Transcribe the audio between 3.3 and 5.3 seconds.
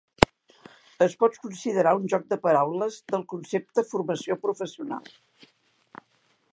concepte formació professional.